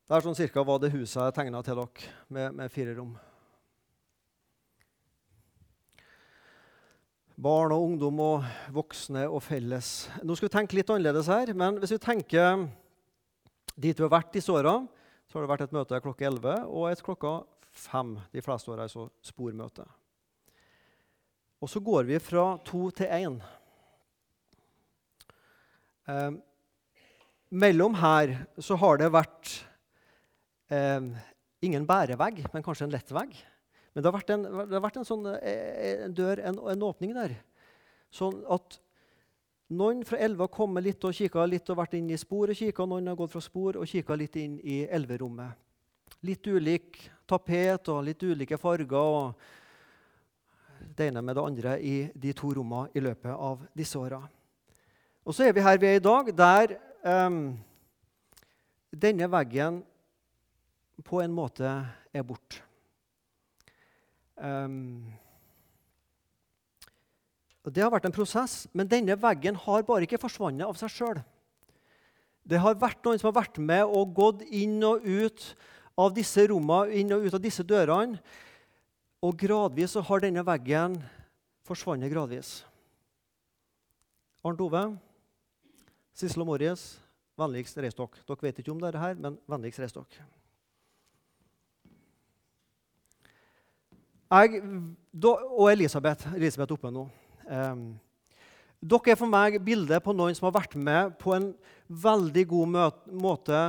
[0.03, 3.13] Det er sånn cirka hva det huset jeg tegna til dere, med, med, fire rom.
[7.39, 9.93] Barn og ungdom og voksne og felles.
[10.27, 11.53] Nå skal vi tenke litt annerledes her.
[11.55, 12.67] Men hvis vi tenker
[13.79, 14.75] dit vi har vært disse åra,
[15.23, 17.35] så har det vært et møte klokka 11 og et klokka
[17.87, 18.13] 5.
[18.35, 19.87] De fleste åra er så spormøte.
[21.63, 23.43] Og så går vi fra to til én.
[26.11, 26.31] Eh,
[27.55, 29.61] mellom her så har det vært
[30.71, 31.01] eh,
[31.63, 33.35] ingen bærevegg, men kanskje en lett vegg.
[33.93, 37.13] Men det har vært en, har vært en sånn eh, en dør, en, en, åpning
[37.15, 37.35] der.
[38.13, 38.79] Sånn at
[39.73, 42.89] noen fra elva kommer litt og kikker litt og vært inn i spor og kikker,
[42.89, 45.59] Noen har gått fra spor og kikka litt inn i elverommet.
[46.25, 46.99] Litt ulik
[47.29, 48.97] tapet og litt ulike farger.
[48.97, 49.33] og
[50.95, 54.21] Det ene med det andre i de to rommene i løpet av disse åra.
[55.23, 56.75] Og så er vi her vi er i dag, der
[57.27, 57.57] um,
[58.91, 59.83] denne veggen
[61.01, 61.65] på en måte
[62.13, 62.61] er borte.
[64.37, 65.13] Um,
[67.71, 71.21] det har vært en prosess, men denne veggen har bare ikke forsvunnet av seg sjøl.
[72.43, 75.45] Det har vært noen som har vært med og gått inn og ut
[75.95, 78.19] av disse rommene, inn og ut av disse dørene.
[79.23, 80.97] Og gradvis så har denne veggen
[81.63, 82.57] forsvunnet gradvis.
[84.43, 84.83] Arnt Ove,
[86.11, 86.97] Sissel og Morris,
[87.39, 88.25] vennligst reis dere.
[88.27, 90.27] Dere vet ikke om dette, men vennligst reis dere.
[94.33, 94.63] Jeg,
[95.21, 97.03] og Elisabeth, Elisabeth oppe nå.
[97.45, 97.83] Um,
[98.81, 101.51] dere er for meg bildet på noen som har vært med på en
[101.87, 102.71] veldig god
[103.13, 103.59] måte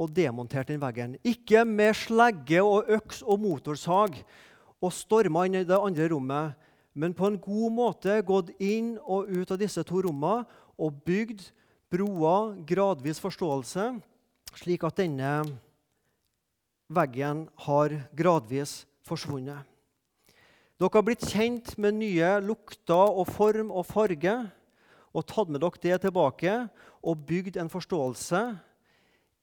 [0.00, 1.16] og demontert den veggen.
[1.24, 4.20] Ikke med slegge og øks og motorsag
[4.80, 6.52] og storma inn i det andre rommet,
[6.92, 10.44] men på en god måte gått inn og ut av disse to rommene
[10.80, 11.48] og bygd
[11.90, 13.88] broer, gradvis forståelse,
[14.60, 15.32] slik at denne
[16.92, 19.64] veggen har gradvis forsvunnet.
[20.80, 24.32] Dere har blitt kjent med nye lukter og form og farge
[25.12, 26.54] og tatt med dere det tilbake
[27.04, 28.40] og bygd en forståelse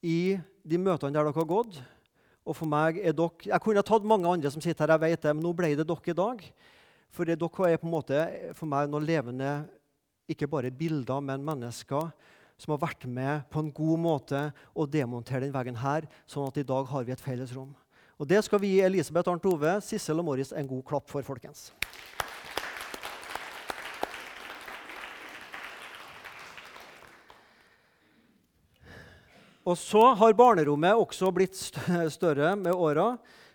[0.01, 1.77] i de møtene der dere har gått.
[2.41, 5.13] Og for meg er dere, Jeg kunne ha tatt mange andre som sitter her, jeg
[5.13, 6.41] vet det, men nå ble det dere i dag.
[7.13, 8.25] For dere er på en måte
[8.57, 9.69] for meg noen levende
[10.27, 12.15] ikke bare bilder, men mennesker
[12.57, 16.57] som har vært med på en god måte å demontere denne veggen her, sånn at
[16.57, 17.75] i dag har vi et felles rom.
[18.17, 21.21] Og Det skal vi gi Elisabeth Arnt Ove, Sissel og Morris en god klapp for,
[21.21, 21.69] folkens.
[29.67, 31.59] Og så har barnerommet også blitt
[32.17, 33.11] større med åra.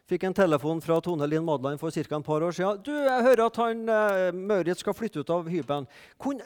[0.07, 2.01] Fikk en telefon fra Tone Linn Madland for ca.
[2.01, 2.83] et par år siden.
[2.85, 5.89] Du, jeg hører at han, uh, Maurits skal flytte ut av hybelen.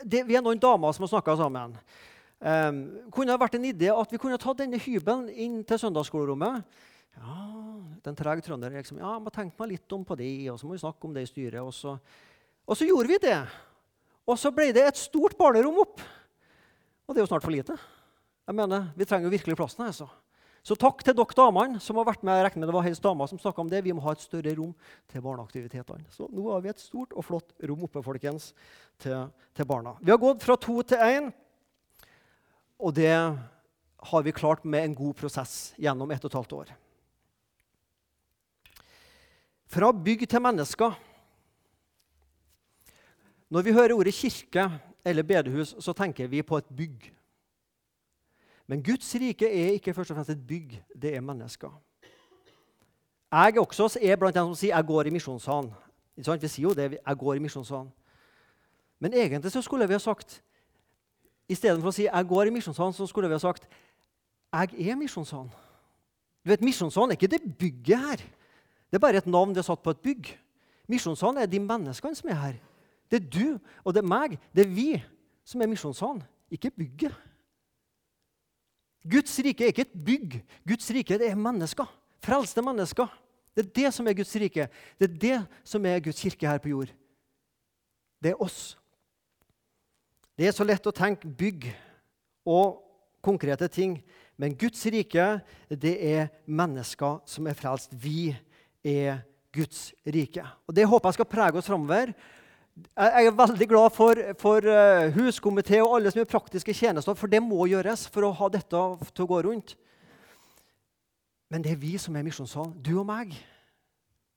[0.06, 1.76] vi er noen damer som har snakka sammen.
[2.40, 6.62] Um, kunne det vært en idé at vi kunne ta denne hybelen inn til søndagsskolerommet?
[7.16, 7.36] Ja,
[8.04, 10.76] Den trege trønder liksom, ja, må tenke meg litt om på det, og så må
[10.76, 11.62] vi snakke om det i styret.
[11.62, 11.96] Og så,
[12.66, 13.38] og så gjorde vi det.
[14.26, 16.02] Og så ble det et stort barnerom opp.
[17.06, 17.76] Og det er jo snart for lite.
[18.46, 19.86] Jeg mener, Vi trenger jo virkelig plassen.
[19.86, 20.08] altså.
[20.66, 22.40] Så takk til dere damene som har vært med.
[22.40, 23.84] Jeg regner med det var helst damer som om det.
[23.84, 24.74] Vi må ha et større rom
[25.06, 26.06] til barneaktivitetene.
[26.10, 28.52] Så nå har vi et stort og flott rom oppe folkens,
[28.98, 29.94] til, til barna.
[30.02, 31.30] Vi har gått fra to til én,
[32.82, 36.74] og det har vi klart med en god prosess gjennom ett og et halvt år.
[39.66, 40.94] Fra bygg til mennesker.
[43.50, 44.70] Når vi hører ordet kirke
[45.04, 47.12] eller bedehus, så tenker vi på et bygg.
[48.66, 51.70] Men Guds rike er ikke først og fremst et bygg, det er mennesker.
[53.32, 55.72] Jeg også er blant dem som sier 'jeg går i misjonssalen'.
[56.16, 56.98] Vi sier jo det.
[57.06, 57.90] 'Jeg går i misjonssalen'.
[58.98, 60.42] Men egentlig så skulle vi ha sagt
[61.48, 63.68] Istedenfor å si 'jeg går i misjonssalen', så skulle vi ha sagt
[64.52, 65.50] 'jeg er misjonssalen'.
[66.44, 68.20] Du vet, Misjonssalen er ikke det bygget her.
[68.96, 70.28] Det er bare et navn det er satt på et bygg.
[70.88, 72.54] Misjonssalen er de menneskene som er her.
[73.12, 74.38] Det er du og det er meg.
[74.56, 74.86] Det er vi
[75.44, 77.18] som er misjonssalen, ikke bygget.
[79.04, 80.38] Guds rike er ikke et bygg.
[80.64, 81.92] Guds rike det er mennesker.
[82.24, 83.12] Frelste mennesker.
[83.52, 84.66] Det er det som er Guds rike.
[84.96, 86.96] Det er det som er Guds kirke her på jord.
[88.24, 88.78] Det er oss.
[90.40, 91.68] Det er så lett å tenke bygg
[92.48, 92.80] og
[93.20, 94.00] konkrete ting.
[94.40, 95.28] Men Guds rike,
[95.68, 97.92] det er mennesker som er frelst.
[97.92, 98.32] Vi
[98.86, 99.22] er
[99.56, 100.44] Guds rike.
[100.68, 102.12] Og Det håper jeg skal prege oss framover.
[102.76, 107.32] Jeg er veldig glad for, for uh, huskomité og alle som gjør praktiske tjenester, for
[107.32, 108.82] det må gjøres for å ha dette
[109.14, 109.76] til å gå rundt.
[111.48, 112.74] Men det er vi som er misjonssalen.
[112.84, 113.32] Du og meg.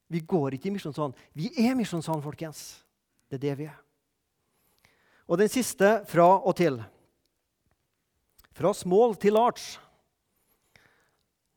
[0.09, 1.17] Vi går ikke i misjonssalen.
[1.37, 2.79] Vi er misjonssalen, folkens.
[3.29, 3.77] Det er det vi er.
[5.29, 6.79] Og den siste fra og til.
[8.57, 9.77] Fra small til large.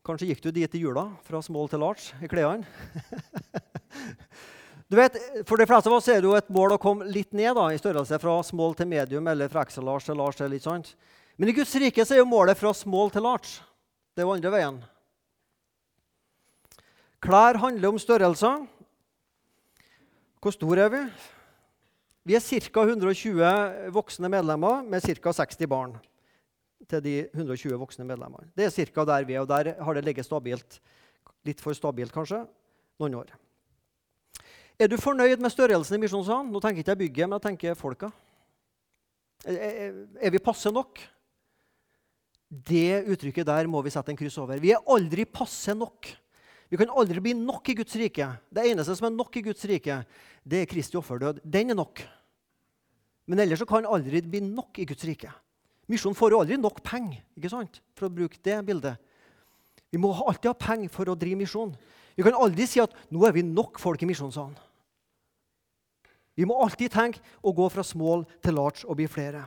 [0.03, 2.67] Kanskje gikk du dit i jula, fra small til large, i klærne?
[4.93, 5.15] Du vet,
[5.49, 7.71] For de fleste av oss er det jo et mål å komme litt ned da,
[7.73, 10.49] i størrelse, fra small til medium eller fra extra large til large.
[10.53, 10.91] Litt sånt.
[11.41, 13.63] Men i Guds rike så er jo målet fra small til large.
[14.13, 14.77] Det er jo andre veien.
[17.25, 18.67] Klær handler om størrelser.
[20.45, 21.03] Hvor store er vi?
[22.29, 22.85] Vi er ca.
[22.85, 25.33] 120 voksne medlemmer med ca.
[25.41, 25.97] 60 barn.
[26.89, 28.51] Til de 120 voksne medlemmene.
[28.57, 29.05] Det er ca.
[29.05, 30.81] der vi er, og der har det ligget stabilt.
[31.47, 32.45] Litt for stabilt, kanskje,
[33.03, 33.33] noen år.
[34.81, 36.51] Er du fornøyd med størrelsen i Misjonssalen?
[36.51, 38.11] Nå tenker ikke jeg bygget, men jeg tenker folka.
[39.47, 41.01] Er, vi passe nok?
[42.49, 44.61] Det uttrykket der må vi sette en kryss over.
[44.63, 46.11] Vi er aldri passe nok.
[46.73, 48.27] Vi kan aldri bli nok i Guds rike.
[48.49, 49.99] Det eneste som er nok i Guds rike,
[50.41, 51.43] det er Kristi offerdød.
[51.45, 52.01] Den er nok.
[53.29, 55.31] Men ellers så kan aldri bli nok i Guds rike.
[55.91, 57.81] Misjonen får jo aldri nok penger ikke sant?
[57.99, 59.01] for å bruke det bildet.
[59.93, 61.73] Vi må alltid ha penger for å drive misjon.
[62.17, 64.55] Vi kan aldri si at nå er vi nok folk i misjonssalen.
[66.39, 69.45] Vi må alltid tenke å gå fra small til large og bli flere.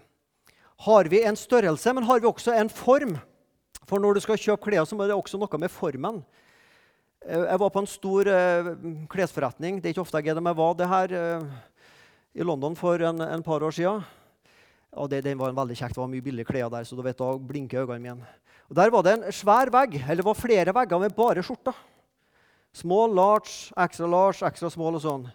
[0.85, 3.15] Har vi en størrelse, men har vi også en form?
[3.89, 6.21] For når du skal kjøpe klær, så må det også noe med formen.
[7.25, 8.69] Eh, jeg var på en stor uh,
[9.09, 9.79] klesforretning.
[9.79, 11.47] Det er ikke ofte jeg er det, men var det her uh,
[12.35, 14.03] i London for en, en, par år siden.
[14.95, 17.03] Og det, Den var en veldig kjekt, det var mye billige klær der, så du
[17.03, 18.27] vet, da blinker øynene mine.
[18.69, 21.75] Og Der var det en svær vegg, eller det var flere vegger med bare skjorter.
[22.73, 25.27] Small, large, extra large, extra small og sånn.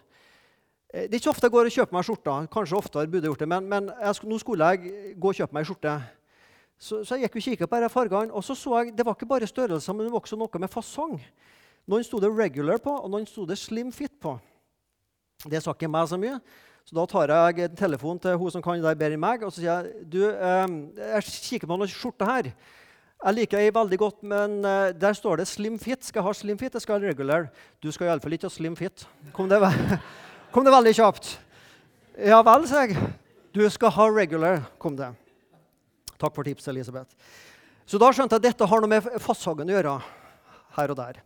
[0.93, 2.35] Eh, det er ikke ofte jeg går og kjøper meg skjorte.
[2.53, 5.57] Kanskje oftere burde jeg gjort det, men, men jeg, nå skulle jeg gå og kjøpe
[5.57, 5.95] meg skjorte.
[6.81, 9.15] Så, så jeg gikk og kikka på disse fargene, og så så jeg, det var
[9.15, 11.19] ikke bare størrelser, men det var også noe med fasong.
[11.89, 14.39] Noen sto det 'regular' på, og noen sto det 'slim fit' på.
[15.49, 16.39] Det sa ikke meg så mye.
[16.91, 19.53] Så da tar jeg en telefon til hun som kan det bedre enn meg, og
[19.53, 22.49] så sier jeg du, eh, jeg kikker på noen skjorter her.
[23.21, 26.03] Jeg liker ei veldig godt, men uh, der står det 'slim fit'.
[26.03, 27.47] Skal jeg ha slim fit, jeg skal ha regular.
[27.79, 29.05] Du skal iallfall ikke ha slim fit.
[29.31, 29.61] Kom det,
[30.51, 31.39] kom det veldig kjapt.
[32.17, 32.97] Ja vel, sier jeg.
[33.55, 35.13] Du skal ha regular, kom det.
[36.19, 37.15] Takk for tipset, Elisabeth.
[37.85, 39.95] Så da skjønte jeg at dette har noe med fasongen å gjøre
[40.75, 41.23] her og der.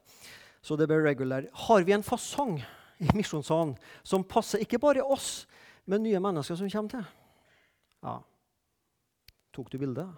[0.61, 1.49] Så det ble regular.
[1.65, 2.59] Har vi en fasong
[3.03, 5.45] i Misjonssalen som passer ikke bare oss,
[5.85, 7.05] men nye mennesker som kommer til?
[8.05, 8.19] Ja.
[9.55, 10.09] Tok du bildet?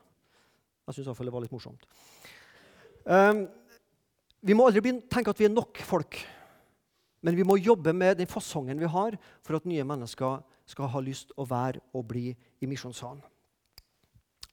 [0.88, 1.84] Jeg syns det var litt morsomt.
[3.04, 3.46] Um,
[4.44, 6.20] vi må aldri tenke at vi er nok folk.
[7.26, 11.02] Men vi må jobbe med den fasongen vi har, for at nye mennesker skal ha
[11.04, 13.24] lyst å være og bli i misjonssalen.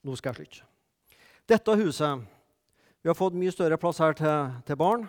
[0.05, 0.71] Nå skal jeg slutte.
[1.49, 2.25] Dette huset
[3.05, 5.03] Vi har fått mye større plass her til, til barn.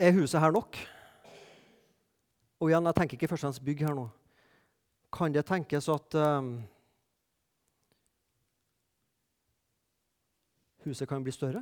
[0.00, 0.78] Er huset her nok?
[2.60, 4.06] Og igjen, jeg tenker ikke først og fremst bygg her nå.
[5.12, 6.48] Kan det tenkes at um,
[10.86, 11.60] huset kan bli større?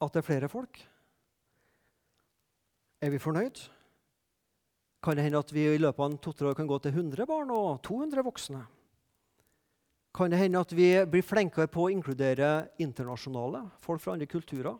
[0.00, 0.80] At det er flere folk?
[3.04, 3.60] Er vi fornøyd?
[5.04, 7.52] Kan det hende at vi i løpet av to-tre år kan gå til 100 barn
[7.52, 8.64] og 200 voksne?
[10.14, 14.76] Kan det hende at vi blir flinkere på å inkludere internasjonale folk fra andre kulturer?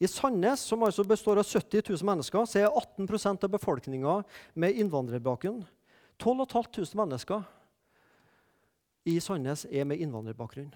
[0.00, 4.14] I Sandnes, som altså består av 70 000 mennesker, så er 18% av befolkninga
[4.54, 5.60] med innvandrerbakgrunn.
[6.18, 7.44] 12 500 mennesker
[9.04, 10.72] i Sandnes er med innvandrerbakgrunn.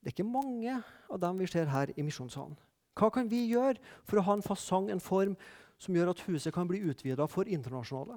[0.00, 0.80] Det er ikke mange
[1.12, 2.56] av dem vi ser her i misjonssalen.
[2.96, 3.76] Hva kan vi gjøre
[4.08, 5.36] for å ha en fasong, en form,
[5.80, 8.16] som gjør at huset kan bli utvida for internasjonale?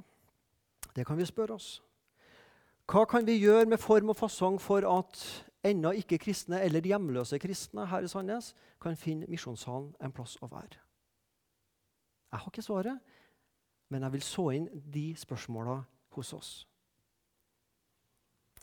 [0.95, 1.81] Det kan vi spørre oss.
[2.89, 5.19] Hva kan vi gjøre med form og fasong for at
[5.63, 8.51] ennå ikke kristne eller hjemløse kristne her i Sandnes
[8.83, 10.81] kan finne misjonssalen en plass å være?
[12.33, 12.99] Jeg har ikke svaret,
[13.93, 15.77] men jeg vil så inn de spørsmåla
[16.17, 16.51] hos oss.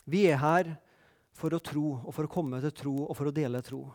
[0.05, 0.73] Vi er her
[1.33, 3.85] for å tro og for å komme til tro og for å dele tro.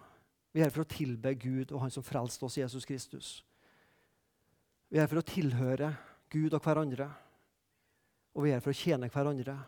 [0.50, 3.44] Vi er her for å tilbe Gud og Han som frelste oss, Jesus Kristus.
[4.88, 5.92] Vi er her for å tilhøre
[6.32, 7.10] Gud og hverandre.
[8.34, 9.58] Og vi er her for å tjene hverandre.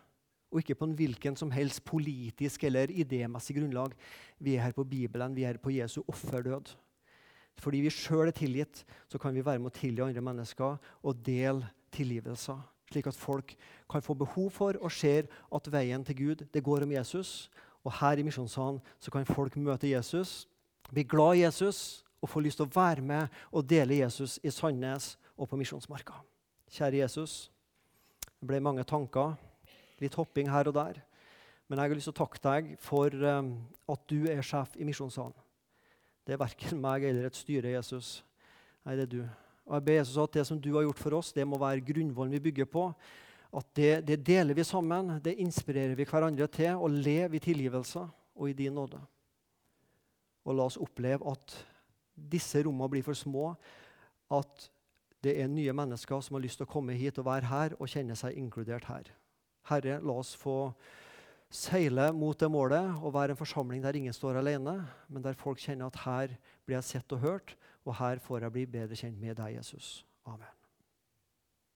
[0.48, 3.92] Og ikke på en hvilken som helst politisk eller idémessig grunnlag.
[4.40, 6.74] Vi er her på Bibelen, vi er her på Jesu offerdød.
[7.58, 11.24] Fordi vi sjøl er tilgitt, så kan vi være med å tilgi andre mennesker og
[11.26, 12.60] dele tilgivelser.
[12.88, 13.52] Slik at folk
[13.90, 17.50] kan få behov for og ser at veien til Gud det går om Jesus.
[17.84, 20.48] Og her i Misjonssalen så kan folk møte Jesus,
[20.90, 24.50] bli glad i Jesus og få lyst til å være med og dele Jesus i
[24.50, 26.16] Sandnes og på Misjonsmarka.
[26.72, 27.50] Kjære Jesus.
[28.38, 29.36] Det ble mange tanker,
[30.02, 31.00] litt hopping her og der.
[31.68, 33.52] Men jeg har lyst til å takke deg for um,
[33.92, 35.36] at du er sjef i Misjonssalen.
[36.24, 38.18] Det er verken meg eller et styre, Jesus.
[38.84, 39.22] Nei, det er du.
[39.68, 41.84] Og jeg ber Jesus at det som du har gjort for oss, det må være
[41.84, 42.86] grunnvollen vi bygger på.
[43.48, 48.04] At det, det deler vi sammen, det inspirerer vi hverandre til å leve i tilgivelse
[48.36, 49.00] og i din nåde.
[50.48, 51.56] Og la oss oppleve at
[52.16, 53.52] disse rommene blir for små,
[54.32, 54.68] at
[55.24, 57.88] det er nye mennesker som har lyst til å komme hit og være her og
[57.90, 59.08] kjenne seg inkludert her.
[59.68, 60.72] Herre, la oss få
[61.48, 65.60] seile mot det målet og være en forsamling der ingen står alene, men der folk
[65.62, 67.56] kjenner at her blir jeg sett og hørt,
[67.88, 70.02] og her får jeg bli bedre kjent med deg, Jesus.
[70.28, 70.57] Amen.